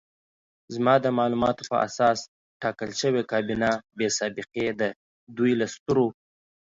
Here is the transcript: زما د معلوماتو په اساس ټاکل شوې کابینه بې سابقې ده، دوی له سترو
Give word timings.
زما 0.73 0.95
د 1.05 1.07
معلوماتو 1.17 1.63
په 1.71 1.75
اساس 1.87 2.19
ټاکل 2.61 2.89
شوې 3.01 3.23
کابینه 3.31 3.69
بې 3.97 4.07
سابقې 4.17 4.67
ده، 4.79 4.89
دوی 5.37 5.51
له 5.59 5.67
سترو 5.75 6.07